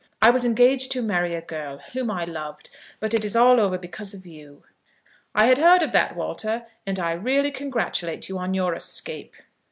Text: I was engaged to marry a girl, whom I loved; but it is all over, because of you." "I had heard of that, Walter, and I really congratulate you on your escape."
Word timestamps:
I 0.19 0.31
was 0.31 0.43
engaged 0.43 0.89
to 0.93 1.03
marry 1.03 1.35
a 1.35 1.43
girl, 1.43 1.77
whom 1.93 2.09
I 2.09 2.25
loved; 2.25 2.71
but 2.99 3.13
it 3.13 3.23
is 3.23 3.35
all 3.35 3.59
over, 3.59 3.77
because 3.77 4.15
of 4.15 4.25
you." 4.25 4.63
"I 5.35 5.45
had 5.45 5.59
heard 5.59 5.83
of 5.83 5.91
that, 5.91 6.15
Walter, 6.15 6.65
and 6.87 6.97
I 6.99 7.11
really 7.11 7.51
congratulate 7.51 8.27
you 8.27 8.39
on 8.39 8.55
your 8.55 8.73
escape." 8.73 9.35